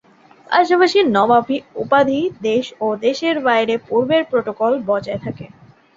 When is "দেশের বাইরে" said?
3.05-3.73